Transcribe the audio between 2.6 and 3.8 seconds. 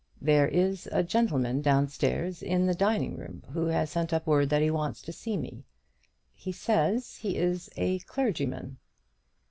the dining room who